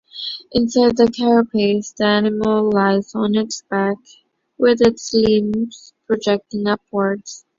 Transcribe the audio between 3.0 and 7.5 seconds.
on its back, with its limbs projecting upwards.